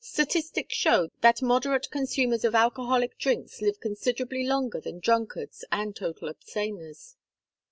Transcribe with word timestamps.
Statistics 0.03 0.73
show 0.73 1.09
that 1.21 1.43
moderate 1.43 1.91
consumers 1.91 2.43
of 2.43 2.55
alcoholic 2.55 3.19
drinks 3.19 3.61
live 3.61 3.79
considerably 3.79 4.43
longer 4.43 4.81
than 4.81 4.97
drunkards 4.97 5.63
and 5.71 5.95
total 5.95 6.27
abstainers." 6.27 7.17